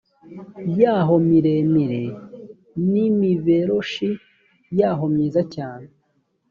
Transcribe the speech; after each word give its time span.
yaho 0.79 1.15
miremire 1.27 2.03
n 2.91 2.91
imiberoshi 3.07 4.09
yaho 4.79 5.03
myiza 5.13 5.41
cyane 5.55 5.87